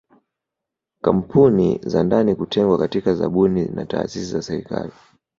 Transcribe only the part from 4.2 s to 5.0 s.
za serikali